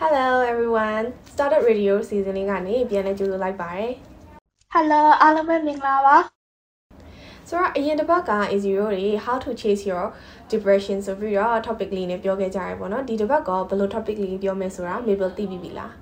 [0.00, 3.92] Hello everyone Startup Radio season လေးကနေပြန်လဲကြိုဆိုလိုက်ပါတယ်
[4.74, 6.16] Hello အားလုံးပဲမင်္ဂလာပါ
[7.48, 10.04] ဆိုတော့အရင်တစ်ပတ်က A0 တွေ how to chase your
[10.52, 15.92] depression ဆိုပြီးတော့ topic လေးနဲ့ပြောခဲ့ကြရပေါ့နော်ဒီတစ်ပတ်ကဘယ်လို topic လေးပြောမယ်ဆိုတာ Mabel သိပြီလား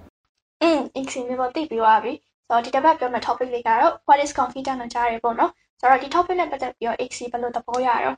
[0.62, 2.12] อืม easy Mabel သိပြီးသွားပြီ
[2.48, 5.50] ဆိုတော့ဒီတစ်ပတ်ပြောမယ့် topic လေးကတော့ what is confidence လို့ကြားရပေါ့နော်
[5.80, 8.16] ဆိုတော့ဒီ topic နဲ့ပတ်သက်ပြီးတော့ easy ဘယ်လိုသဘောရတော့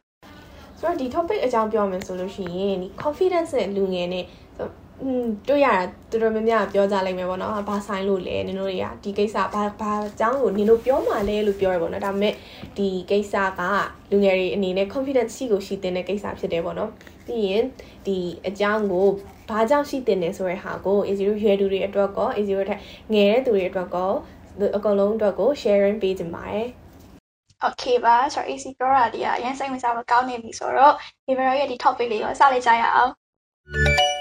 [0.78, 4.24] ဆိုတော့ဒီ topic အကြောင်းပြောမယ်ဆိုလို့ရှိရင်ဒီ confidence နဲ့လူငယ်နဲ့
[5.02, 5.74] อืมတွေ့ရတာ
[6.10, 12.34] တော်တော်များများပြောကြလိုက်မယ်ပေါ့နော်။ဘာဆိုင်လို့လဲနင်တို့တွေကဒီကိစ္စဘာဘာအကြောင်းကိုနင်တို့ပြောမှလဲလို့ပြောရပေါ့နော်။ဒါပေမဲ့
[12.76, 13.62] ဒီကိစ္စက
[14.10, 16.90] လူငယ်တွေအနေနဲ့ confidence ရှိကိုရှိတဲ့ကိစ္စဖြစ်တယ်ပေါ့နော်။
[17.26, 17.64] ပြီးရင်
[18.06, 19.08] ဒီအကြောင်းကို
[19.48, 22.80] ဘာကြောင့်ရှိတင်နေဆိုတဲ့ဟာကို A0 ရွယ်သူတွေအတွက်ကော A0 ထက်
[23.14, 24.12] ငယ်တဲ့သူတွေအတွက်ကော
[24.76, 26.66] အကုန်လုံးအတွက်ကို sharing ပေးကြပါတယ်။
[27.66, 30.94] Okay ပါဆိုတော့ AC ပြောတာဒီကအရင်စိတ်ဝင်စားဖို့ကောင်းနေပြီဆိုတော့
[31.26, 33.12] Favorite ရဲ့ဒီ topic လေးကိုစလိုက်ကြရအောင်။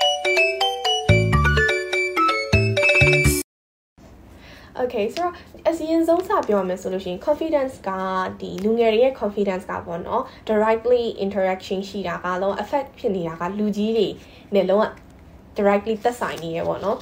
[4.84, 5.34] Okay ဆိုတော့
[5.70, 7.90] အစီရင်ဆုံးစပြောမယ်ဆိုလို့ရှိရင် confidence က
[8.40, 14.08] ဒီလူငယ်တွေရဲ့ confidence ကပေါ့နော် directly interaction ရှိတာကလုံး affect ဖြစ်နေတာကလူကြီးတွေ
[14.56, 14.84] နဲ့လုံးဝ
[15.58, 16.98] directly သက်ဆိုင်နေရပေါ့နော်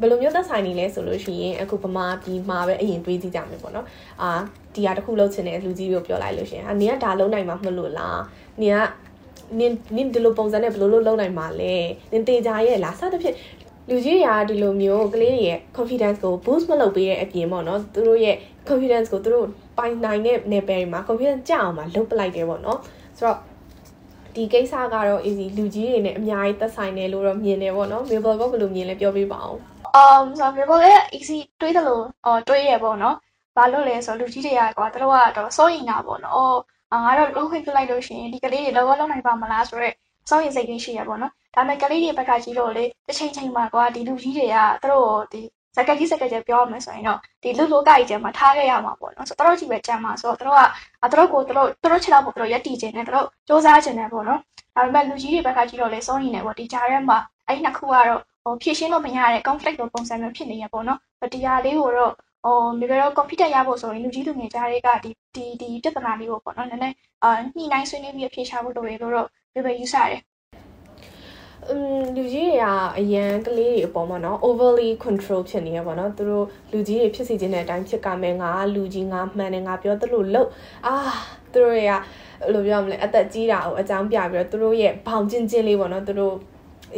[0.00, 3.86] ဘယ်လိုမျိုးသက်ဆိုင်နေလဲဆိုလို့ရှိရင်အခုဗမာပြည်မှာပဲအရင်တွေးကြည့်ကြမယ်ပေါ့နော်
[4.22, 4.30] အာ
[4.74, 8.20] ဒီဟာတစ်ခုလုံးချင်တဲ့လူကြီးတွေကိုပြောလိုက်လို့ရှိရင်ဟာနင်ကဒါလုံးနိုင်မှာမလို့လား
[8.60, 8.80] နင်က
[9.58, 11.74] နင်နင်ဒီလိုပုံစံနဲ့ဘယ်လိုလုပ်နိုင်မှာလဲ
[12.12, 13.36] နင်တေချာရဲ့လားစသဖြင့်
[13.88, 18.36] လူကြီးတွေကဒီလိုမျိုးကလေးတွေရဲ့ confidence ကို boost မလုပ်ပေးတဲ့အပြင်ပေါ့နော်သူတို့ရဲ့
[18.68, 19.46] confidence ကိုသူတို့
[19.78, 22.78] ပိုင်နိုင်တဲ့ level တွေမှာ confidence ကျအောင်မှာလုပ်ပလိုက်တယ်ပေါ့နော်
[23.18, 23.38] ဆိုတော့
[24.34, 29.58] ဒီကိစ္စကတော့ easy လူကြီးတွေနဲ့အများကြီးသက်ဆိုင်တယ်လို့တော့မြင်တယ်ပေါ့နော် Mabel ကဘယ်လိုမြင်လဲပြောပြပါအောင်
[30.02, 33.16] um ဆိုတော့ Mabel ရဲ့ easy တွေးတယ်လို့အော်တွေးရပေါ့နော်
[33.56, 36.34] ဘာလို့လဲဆိုတော့လူကြီးတွေကကွာသူတို့ကတော့စိုးရင်တာပေါ့နော်
[36.92, 39.94] အော်ငါတော့လုံးခွင့်ပြလိုက်လို့ရှိရင်ဒီကလေးတွေလောလောလုံးနိုင်ပါမလားဆိုတော့
[40.28, 45.40] စိုးရင်စိတ်ကြီးရှိရပေါ့နော်ဒါပေမဲ့ကလေးတွေဘက်ကကြီးလို့လေတစ်ချိန်ချိန်မှာကွာဒီလူကြီးတွေကသူတို့ဒီ
[45.76, 50.58] စကကြီးစကကြီးပြောရမယ်ဆိုရင်တော့ဒီလူလိုကကြီးကျမှာထားခဲ့ရမှာပေါ့နော်ဆိုတော့တို့ကြီးပဲကြမ်းမှာဆိုတော့တို့
[51.02, 54.40] ကတို့ကိုတို့တို့ချစ်တော့ဖို့တို့ရက်တီခြင်းနဲ့တို့စူးစမ်းခြင်းနဲ့ပေါ့နော်
[54.76, 60.98] ဒါပေမဲ့လူကြီးတွေဘက်ကကြီးတော့လေစိုးရင်နေပေါ့ဒီကြားထဲမှာအဲ့နှစ်ခုကတော့ဟိုဖြည့်ရှင်းလို့မရတဲ့ conflict လိုပုံစံမျိုးဖြစ်နေရပေါ့နော်
[61.32, 62.12] ဒီဟာလေးကိုတော့
[62.44, 70.21] ဟိုမြေဘယ်တော့ computer ရဖို့ဆိုရင်လူကြီးလူငယ်ကြားတွေကဒီဒီဒီပြဿနာလေးကိုပေါ့နော်နည်းနည်းအာညှိနှိုင်းဆွေးနွေးပြီးဖြေရှာဖို့လိုရလို့တော့ မြေဘယ်ယူဆရတယ်
[71.69, 72.65] อืมလူကြီးတွေက
[72.99, 80.49] အရန်ကလေးတွေအပေါ်မှာเนาะ overly control ဖြစ်နေရပါเนาะသူတို့လူကြီးတွေဖြစ်စီခြင်းတဲ့အတိုင်းဖြစ်ကမယ်ငါလူကြီးငါမှန်တယ်ငါပြောသလိုလို့
[80.85, 80.95] အာ
[81.51, 82.01] သူတို့တွေကဘယ်
[82.53, 86.35] လိုပြောမလဲအသက်ကြီးတာကိုအကြောင်းပြပြီးတော့သူတို့ရဲ့ဘောင်ကျင်ကျင်လေးပေါ့เนาะသူတို့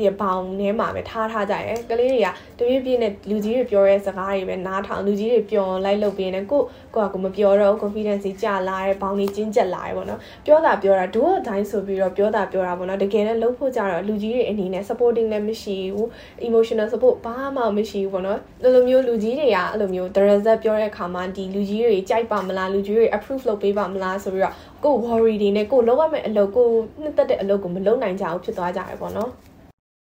[0.07, 2.29] ရဘောင်ထဲမှာပဲထားထားကြတယ်ကလေးတွေက
[2.59, 6.63] တပြည့်ပြည့်နဲ့လူကြီးတွေပြောတဲ့စကားတွေပဲနားထောင်လူကြီးတွေပြောလိုက်လုပ်ပြီးနေကို
[6.95, 16.09] ကိုကကိုမပြောတော့ confidence ကျလာတယ်ဘောင်ကြီးကျဉ်ကျက်လာတယ်ပေါ့နော်ပြောတာပြောတာဒို့အတိုင်းဆိုပြီးတော့ပြောတာပြောတာပေါ့နော်တကယ်နဲ့လုပ်ဖို့ကြတော့လူကြီးတွေအနေနဲ့ supporting လည်းမရှိဘူး
[16.47, 24.55] emotional support ဘာမှမရှိဘူးပေါ့နော်လိုလိုမျိုးလူကြီးတွေကအဲ့လိုမျိုး the result ပြောတဲ့အခါမှာဒီလူကြီးတွေကြိုက်ပါမလားလူကြီးတွေ approve လုပ်ပေးပါမလားဆိုပြီးတော့
[24.85, 26.69] ကို worry တွေနဲ့ကိုလောက်ရမယ့်အလုပ်ကို
[27.03, 29.31] နှစ်သက်တဲ့အလုပ်ကိုမလုပ်နိုင်ကြဘူးဖြစ်သွားကြတယ်ပေါ့နော်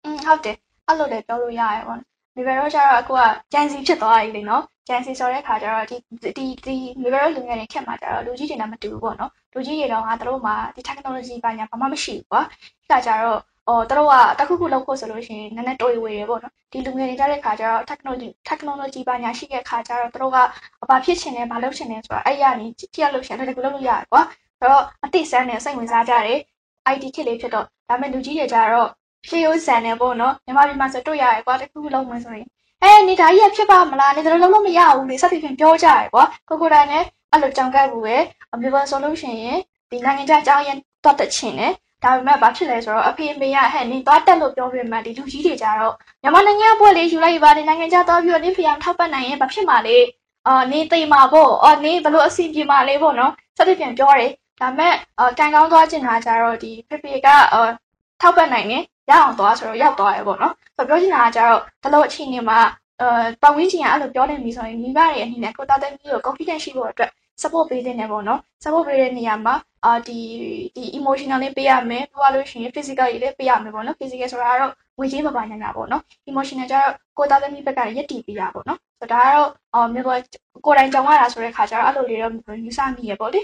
[0.09, 1.99] อืมဟုတ်တယ်အဲ့လိုလည်းပြောလို့ရရပေါ့
[2.35, 3.21] မိဘတို့ကျတော့အခုက
[3.53, 5.97] ဂျန်စီဖြစ်သွားပြီလေနော်ဂျန်စီဆိုတဲ့ခါကျတော့ဒီ
[6.37, 12.41] ဒီဒီမိဘတို့လူငယ်တွေခက်မှာကျတော့လူကြီးတွေနဲ့မတူဘူးပေါ့နော်လူကြီးတွေတော့ဟာတို့မှာဒီ technology ဘာညာဘာမှမရှိဘူးကွာ
[12.81, 20.37] အဲ့ဒါကျတော့အော်တို့ကတခုခုလုပ်ဖို့ဆိုလို့ရှိရင်နည်းနည်းတွေးဝေတယ်ပေါ့နော်ဒီလူငယ်တွေကြတဲ့ခါကျတော့ technology technology ဘာညာရှိတဲ့ခါကျတော့တို့က
[20.89, 24.21] ဘာဖြစ်ချင်လဲဘာလုပ်ချင်လဲဆိုတာအဲ့ရနေကြည့်ရလို့ရှိရင်တကယ်လုပ်လို့ရတယ်ကွာ
[24.59, 26.39] အဲ့တော့အတိတ်ဆန်းနဲ့စိတ်ဝင်စားကြတယ်
[26.93, 28.89] IT ခက်လေးဖြစ်တော့ဒါပေမဲ့လူကြီးတွေကြတော့
[29.27, 32.47] ရှေးရိုးဆန်နေပေါ့နော်မြန်မာပြည်မှာဆိုတွေ့ရတယ်ကွာတခုခုလုံးမယ်ဆိုရင်
[32.81, 38.17] အဲနေဒါကြီးဖြစ်ပါမလားနေတို့လုံးလုံးမရဘူးလေစသဖြင့်ပြောကြရကွာကိုကိုတိုင်နဲ့အဲ့လိုကြောင်ကပ်ဘူးပဲ
[38.53, 39.59] အမေပါဆိုလို့ရှိရင်
[39.89, 49.97] ဒီနိုင်ငံခြားအကြောင်းရင်းတော့တချင်တယ်ဒါပေမဲ့ဘာဖြစ်လဲဆိုတော့အဖေအမေကဟဲ့နင်သွားတက်လို့ပြောပြမှဒီလူကြီးတွေကြတော့မြန်မာနိုင်ငံဘွဲလေးယူလိုက်ပါဒီနိုင်ငံခြားသွားပြီးတော့နင်ဖေအောင်ထောက်ပတ်နိုင်ရင်ဘာဖြစ်မှာလဲ
[50.47, 54.31] အော်နေသိမှာပေါ့အော်နေဘလို့အစီပြေမှာလဲပေါ့နော်စသဖြင့်ပြောတယ်
[54.61, 57.69] ဒါမဲ့အော်ကန်ကောင်းသွားချင်တာကြတော့ဒီဖေဖေကအော်
[58.21, 62.59] ထောက်ပတ်နိုင်တယ် ရအောင်သွားဆိုတော့ရောက်သွားရပေါ့နော်ဆိုတော့ပြောချင်တာကကျတော့ဒီလိုအခြေအနေမှာ
[63.01, 67.11] အဲပတ်ဝန်းကျင်ကအဲ့လိုပြောနေပြီဆိုရင်မိဘတွေအနေနဲ့ကိုသားသမီးကို confidence ရှိဖို့အတွက်
[67.41, 69.55] support ပေးတဲ့နေပေါ့နော် support ပေးတဲ့နေရာမှာ
[69.85, 70.19] အာဒီ
[70.75, 80.09] ဒီ emotional လေးပေးရမယ်ပြောရလို့ရှိရင် physical လေးလည်းပေးရမယ်ပေါ့နော် physical ဆိုတာကတော့ငွေကြေးပပညာညာပေါ့နော် emotional ကျတော့ကိုသားသမီးဘက်ကရက်တည်ပေးတာပေါ့နော်ဆိုတော့ဒါကတော့အော်မျိုးက
[80.65, 83.41] ကိုယ်တိုင်ကြုံရတာဆိုတဲ့ခါကျတော့အဲ့လိုလေးတော့ယူဆမိရပေါ့လေ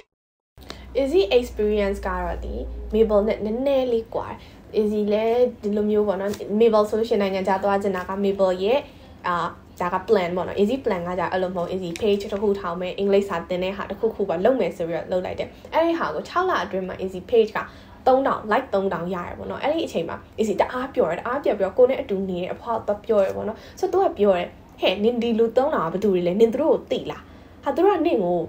[1.02, 2.54] easy experience ကတော့ဒီ
[2.94, 4.40] Mabel နဲ့နည်းနည်းလေးကွာတယ်
[4.80, 5.26] easy လဲ
[5.62, 8.80] ဒီလိုမျိုးပေါ့နော် Mabel ဆိုလို့ရှိရင်နိုင်ငံခြားသွားချင်တာက Mabel ရဲ့
[9.28, 9.36] အာ
[9.82, 17.60] ဒါက plan ပေါ့နော် easy plan ကじゃအဲ့လိုမဟုတ် easy page တစ်ခုထောင်မယ်အင်္ဂလိပ်စာသင်တဲ့ဟာတစ်ခုခုပါလုပ်မယ်ဆိုပြီးတော့လုပ်လိုက်တယ်အဲ့ဒီဟာကို6လအတွင်းမှာ easy page က
[18.06, 24.48] 3000 like 3000ရတယ်ပေါ့နော်အဲ့ဒီအချိန်မှာ AC တအားပြောတယ်တအားပြက်ပြောကိုနဲ့အတူနေတဲ့အဖွားတော့ပြောရပေါ့နော်ဆိုတော့သူကပြောတယ်
[24.82, 27.22] ဟဲ့နင်ဒီလူ3000ကဘာတူတွေလဲနင်တို့ကိုသိလား
[27.64, 28.40] ဟာသူတို့ကနင့်ကို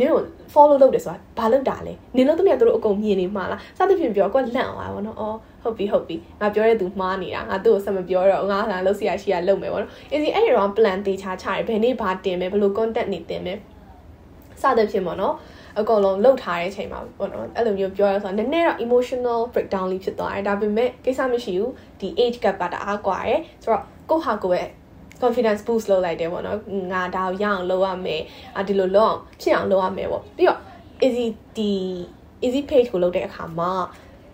[0.00, 0.22] နင်းကို
[0.54, 13.58] follow လုပ်တယ်ဆိုတာဘာလုပ်တာလဲနင်းလုံးသမီးကတို့အကုန်မြင်နေမှာလားစသဖြင့်ပြောကွလန့်အောင်ပါဗောနော်အော်ဟုတ်ပြီဟုတ်ပြီငါပြောတဲ့သူမှားနေတာငါသူ့ကိုဆက်မပြောတော့ငါကလောက်ဆရာရှိရလုပ်မယ်ဗောနော်အင်းစီအဲ့ဒီတော့ plan တေချာချတယ်ဘယ်နေ့ဘာတင်မယ်ဘယ်လို content နေတင်မယ်
[14.60, 15.34] စသဖြင့်ဗောနော်
[15.78, 24.62] အကုန်လုံးလှုပ်ထားတဲ့အချိန်မှာပေါ့နော်အဲ့လိုမျိုးပြောရဆိုတော့နည်းနည်းတော့ emotional breakdown လေးဖြစ်သွားတယ်ဒါပေမဲ့ကိစ္စမရှိဘူးဒီ age gap ကတအားကွာတယ်ဆိုတော့ကိုဟာကိုပဲ
[25.22, 26.58] confidence boost လုပ်လိုက်တယ်ပေါ့နော်
[26.92, 28.22] ငါဒါကိုရအောင်လုပ်ရမယ်
[28.58, 30.60] အဒီလိုလုပ်အောင်ဖြစ်အောင်လုပ်ရမယ်ပေါ့ပြီးတော့
[31.06, 31.26] easy
[31.56, 31.72] ဒီ
[32.44, 33.72] easy page ကိုလုပ်တဲ့အခါမှာ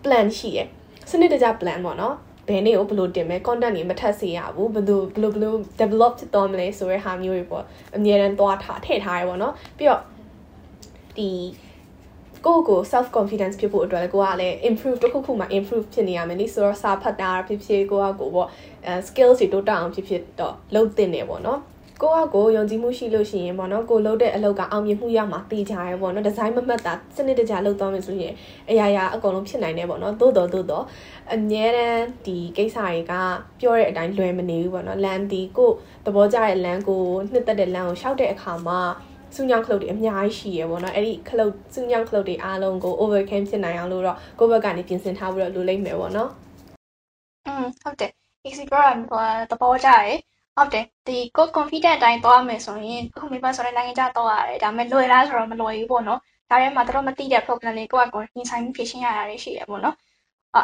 [0.03, 0.67] plan ရှိရယ်
[1.09, 2.15] စနစ်တကျ plan ပေါ့နော်
[2.47, 10.01] ဘယ်နေ့ကိုဘယ်လိုတင်မယ် content တွေမထပ်စေရဘူးဘယ်လိုဘယ်လိုဘယ်လို develop ဖြစ်သွားမလဲဆိုတဲ့ဟာမျိုးတွေပေါ့အမြဲတမ်းသွားထားထည့်ထားရပေါ့နော်ပြီးတော့
[11.17, 11.29] ဒီ
[12.45, 18.47] ကိုကို self confidence ဖြစ်ဖို့အတွက်လည်းကိုကလည်း improve တစ်ခုခုမှ improve ဖြစ်နေရမယ်လေဆိုတော့စာဖတ်တာဖြစ်ဖြစ်ကိုကကိုပေါ့
[18.85, 21.61] အဲ skills တွေတိုးတက်အောင်ဖြစ်ဖြစ်တော့လုပ်သင့်တယ်ပေါ့နော်
[22.01, 28.33] ကိုကကိုယုံကြည်မှုရှိလို့ရှိရင်ပေါ့နော်ကိုလုပ်တဲ့အလုပ်ကအောင်မြင်မှုရမှာသိကြရဲပေါ့နော်ဒီဇိုင်းမမှတ်တာစနစ်တကျလုပ်သွားမယ်ဆိုရင်
[28.69, 30.85] အရာရာအကုန်လုံးဖြစ်နိုင်တယ်ပေါ့နော်သို့တော်သို့တော်
[31.33, 33.13] အမြဲတမ်းဒီကိစ္စတွေက
[33.59, 35.71] ပြောတဲ့အတိုင်းလွယ်မနေဘူးပေါ့နော်လမ်းဒီကို
[36.05, 38.79] သဘောကျတဲ့လမ်းကိုနှစ်သက်တဲ့လမ်းကိုရှောက်တဲ့အခါမှာ
[39.35, 46.29] စူညောင်းခလုတ်တွေအများကြီးရှိရပေါ့နော်အဲ့ဒီခလုတ်စူညောင်းခလုတ်တွေအားလုံးကို overcome ဖြစ်နိုင်အောင်လို့တော့ကိုယ့်ဘက်ကနေပြင်ဆင်ထားပြီးတော့လိုလိမ့်မယ်ပေါ့နော်
[47.47, 48.11] อืมဟုတ်တယ်
[48.47, 49.13] easy program က
[49.51, 50.17] သဘောကျတယ်
[50.55, 56.19] ဟုတ်တယ်ဒီကို confident အတိုင်းသွားမယ်ဆိုရင်အခုမိဘဆိုတဲ့နိုင်ငံခြားသွားရတယ်ဒါပေမဲ့လွယ်လားဆိုတော့မလွယ်ဘူးပေါ့နော်
[56.49, 59.95] ဒါထဲမှာတော့မသိတဲ့ problem တွေကိုကကိုရင်ဆိုင်ဖြေရှင်းရတာတွေရှိရပေါ့နော်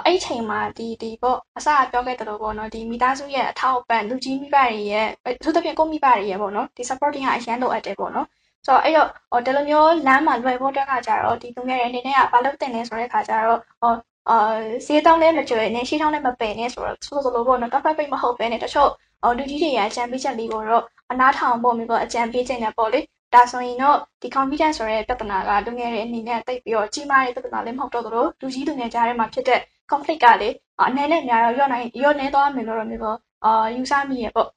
[0.06, 5.08] အဲ့ချိန်မှာဒီဒီပေါ့အစပြောခဲ့တယ်လို့ပေါ့နော်ဒီမိသားစုရဲ့အထောက်အပံ့လူကြီးမိဘတွေရဲ့
[5.44, 8.28] သူတို့ပြင်ကိုမိဘတွေရဲ့ပေါ့နော်ဒီ supporting ကအရန်လိုအပ်တယ်ပေါ့နော်
[8.66, 13.94] ဆိုတော့ အဲ့တော့ဟိုဒီလိုမျိုး လမ်းမှာ လွယ်ဖို့အတွက်ကကြတော့ဒီလူငယ်တွေအနေနဲ့က ဘာလုပ်တင်လဲဆိုတဲ့ခါကျတော့ဟို
[14.30, 14.38] အာ
[14.86, 18.90] ဈေးတောင်းလည်း မကျွေနဲ့ ရှေးတောင်းလည်း မပယ်နဲ့ဆိုတော့ဆိုလိုပေါ့နော် perfect page မဟုတ်ပဲနဲ့ တချို့
[19.24, 23.00] ဟိုလူကြီးတွေရအကြံပေးချက်လေးကိုတော့အနားထောင်ဖို့မျိုးပေါ့အကြံပေးခြင်းနဲ့ပေါ့လေ
[23.34, 29.60] ဒါဆိုရင်တော့ ဒီ confidence ဆိုတဲ့ ပြဿနာက လူငယ်တွေအနေနဲ့တိတ်ပြီးတော့ ကြီးမားတဲ့ ပြဿနာလည်း မဟုတ်တော့သလို လူကြီးလူငယ်ကြားထဲမှာဖြစ်တဲ့
[29.92, 30.50] conflict ကလေ
[30.88, 34.50] အနေနဲ့များတော့ရော့နိုင်ရော့နေသွားမယ်လို့တော့မျိုးပေါ့အာယူဆမိရပေါ့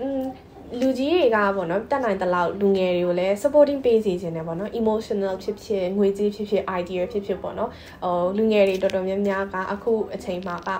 [0.00, 7.70] อืม လူကြီးတွေကပေါ့နော်တက်နိုင်တဲ့လောက်လူငယ်တွေကိုလည်း supporting ပေးစီခြင်းနဲ့ပေါ့နော် emotional ဖြစ်ဖြစ်ငွေကြေးဖြစ်ဖြစ် idea ဖြစ်ဖြစ်ပေါ့နော်
[8.04, 10.70] ဟိုလူငယ်တွေတော်တော်များများကအခုအချိန်မှာက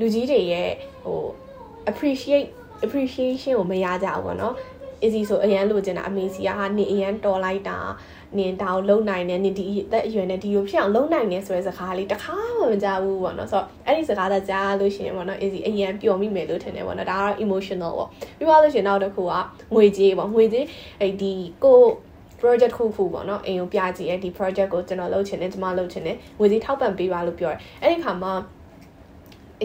[0.00, 0.70] လူကြီးတွေရဲ့
[1.04, 1.20] ဟို
[1.90, 2.48] appreciate
[2.84, 4.54] appreciation ကိုမရကြဘူးပေါ့နော်
[5.04, 7.78] easy ဆိုအရန်လိုချင်တာအမေစီကဟာနေအရန်တော်လိုက်တာ
[8.38, 18.08] နင်တောင်လုံနိုင်တယ်နင်ဒီအသက်အရွယ်နဲ့ဒီလိုဖြစ်အောင်လုံနိုင်တယ်ဆိုတဲ့စကားလေးတခါမှမကြားဘူးပေါ့နော်ဆိုတော့အဲ့ဒီစကားသာကြားလို့ရှိရင်ပေါ့နော် easy အရင်ပျော်မိမယ်လို့ထင်တယ်ပေါ့နော်ဒါကတော့ emotional ပေါ့
[18.38, 19.32] ပြီးသွားလို့ရှိရင်နောက်တစ်ခုက
[19.74, 20.64] ငွေကြေးပေါ့ငွေကြေး
[21.00, 21.32] အဲ့ဒီ
[21.64, 21.80] ကို
[22.40, 28.32] project ခုခုပေါ့နော်အိမ်ကိုပြကြည့်ရဲ့ဒီ project ကိုကျွန်တော်လုပ်ချင်တယ်ကျွန်မလုပ်ချင်တယ်ငွေကြေးထောက်ပံ့ပေးပါလို့ပြောတယ်အဲ့ဒီခါမှာ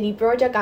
[0.06, 0.60] ဒီ project က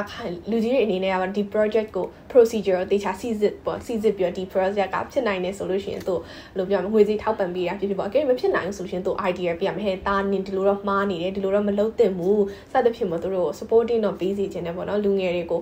[0.52, 6.20] လူကြီးတွေအနေနဲ့ကဒီ project ကို procedure ကိုတေချာစီစစ်ပေါ့စီစစ်ပြီးတော့ဒီ project ကဖြစ်နိုင်တယ်ဆိုလို့ရှိရင်သူ့
[6.58, 15.62] လို့ပြောငွေစီထောက်ပံ့ပေးတာဖြစ်ဖြစ်ပေါ့အကယ်မဖြစ်နိုင်ဘူးဆိုရှင်သူ idea ပြရမယ်ဟဲ့တာနင်ဒီလိုတော့မှားနေတယ်ဒီလိုတော့မလုပ်သင့်ဘူးစသဖြင့်ပေါ့သူတို့ supporting တော့ပေးစီခြင်းတယ်ပေါ့နော်လူငယ်တွေကို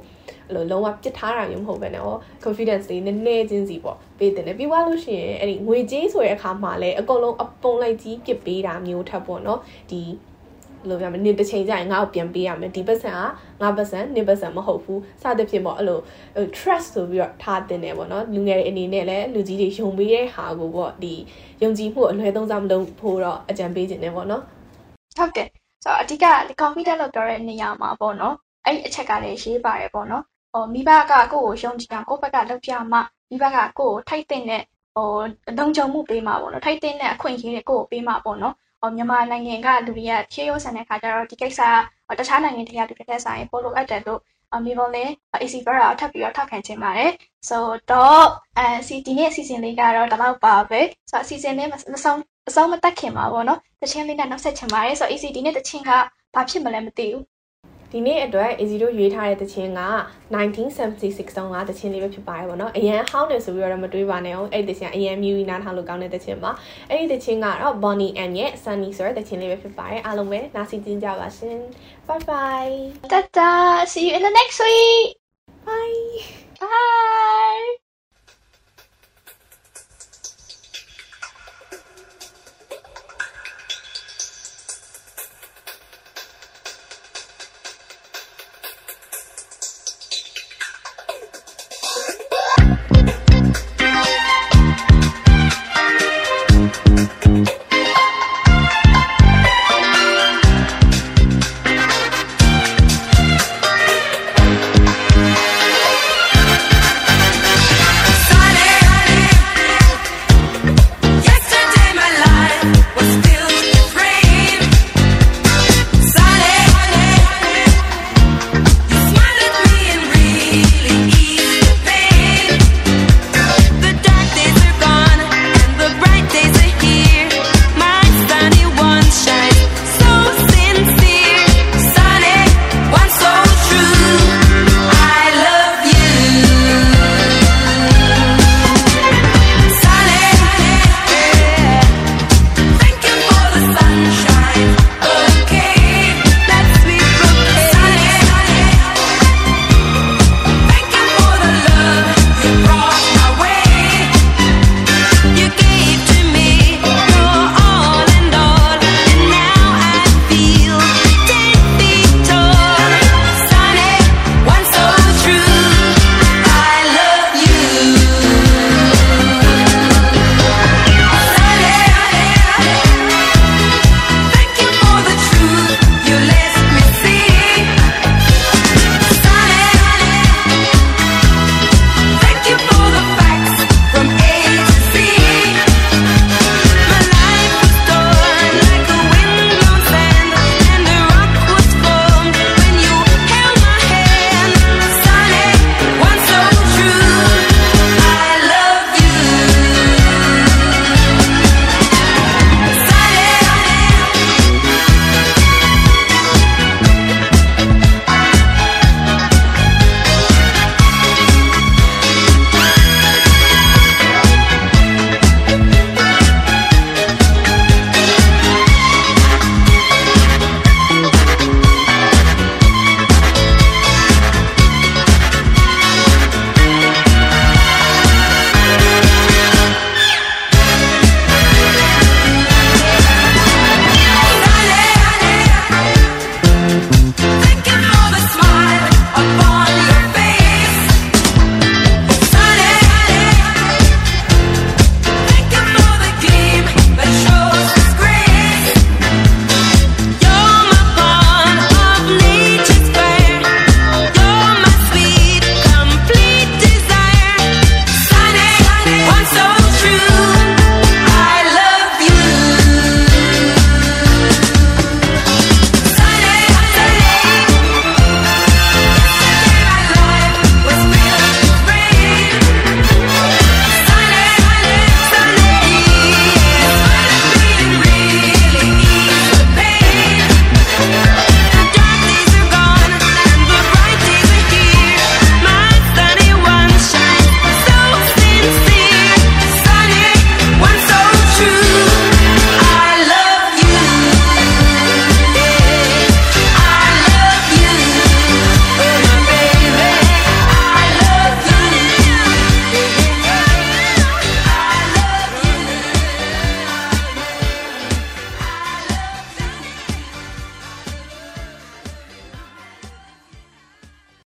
[0.50, 9.60] အဲ့လိုလုံးဝပြစ်ထားတာမျိုးမဟုတ်ဘဲနဲ့ဟော confidence လေးနည်းနည်းချင်းစီပေါ့ပေးတယ်ပြီးသွားလို့ရှိရင်အဲ့ဒီငွေကြေးဆိုတဲ့အခါမှာလည်းအကုန်လုံးအပုံလိုက်ကြီးပြစ်ပေးတာမျိုးထပ်ပေါ့နော်
[9.92, 10.02] ဒီ
[10.90, 13.20] လို့ပြောမယ်နင်တစ်ချိန်ကျရင်ငါ့ကိုပြန်ပေးရမယ်ဒီပတ်စံက
[13.62, 16.00] ငါပတ်စံနင်ပတ်စံမဟုတ်ဘူးစသဖြင့်ပေါ့အဲ့လို
[16.58, 21.14] trust ဆိုပြီးတော့ထားတင်တယ်ပေါ့နော်လူငယ်တွေအနေနဲ့လည်းလူကြီးတွေယုံပေးတဲ့ဟာကိုပေါ့ဒီ
[21.64, 24.42] ယုံကြည်မှုအလွဲသုံးစားမလုပ်ဖို့တော့အကြံပေးခြင်းတယ်ပေါ့နော်
[25.18, 25.48] ဟုတ်တယ်
[25.84, 26.26] ဆိုတော့အဓိက
[26.62, 30.24] confident လောက်ပြောတဲ့နေရာမှာပေါ့နော်အဲ့အချက်ကလည်းရေးပါတယ်ပေါ့နော်
[30.54, 32.98] ဟိုမိဘကကိုယ့်ကိုယုံကြည်အောင်ကိုယ့်ဘက်ကလုပ်ပြမှ
[33.30, 34.42] မိဘကကိုယ့်ကိုထိုက်တဲ့
[34.96, 35.10] ဟို
[35.60, 38.56] လုံခြုံမှုပေးမှာပေါ့နော်ထိုက်တဲ့အခွင့်အရေးတွေကိုပေးမှာပေါ့နော်
[38.96, 41.62] မြန်မာနိုင်ငံကလူတွေကရှေးရိုးဆန်တဲ့ခါကျတော့ဒီကိစ္စ
[42.20, 44.22] တခြားနိုင်ငံတွေကလူတွေနဲ့ဆိုင်ပို့လို့အပ်တယ်လို့
[44.66, 45.12] မိဘလည်း
[45.42, 47.12] AC Vera ထပ်ပြီးတော့ထောက်ခံချင်ပါတယ်။
[47.50, 47.58] so
[47.92, 48.26] တော့
[48.58, 51.74] အဲစီဒီနေ့အစီအစဉ်လေးကတော့ဒီလောက်ပါပဲ။ဆိုတော့အစီအစဉ်လေးမ
[52.04, 55.92] ဆုံးအဆုံးမတက်ခင်ပါပေါ့နော်။တချင်းလေးနဲ့နောက်ဆက်ချင်ပါတယ်။ဆိုတော့ AC ဒီနေ့တချင်းက
[56.36, 57.24] ဘာဖြစ်မလဲမသိဘူး။
[57.98, 59.82] ဒီနေ့အတွက် Easy တို့ရွေးထားတဲ့တခြင်းက
[60.36, 66.52] 1976တုန်းကတခြင်းလေးပဲဖြစ်ပါတယ်ပေါ့နော်အရန်ဟောင်းတယ်ဆိုပြီးတော့မတွေးပါနဲ့အောင်အဲ့ဒီတခြင်းအရန်မြူနားထောင်လို့ကောင်းတဲ့တခြင်းပါ
[66.90, 71.60] အဲ့ဒီတခြင်းကတော့ Bonnie M ရဲ့ Sunny ဆိုတဲ့တခြင်းလေးပဲဖြစ်ပါတယ်အားလုံးပဲနားစီတင်ကြပါရှင်
[72.08, 72.76] bye bye
[73.12, 73.52] ta ta
[73.92, 75.08] see you in the next week
[75.68, 75.98] bye
[76.62, 77.85] bye